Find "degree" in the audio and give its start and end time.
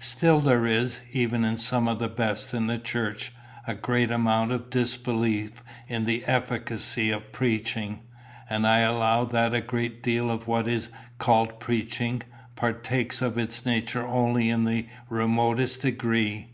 15.82-16.48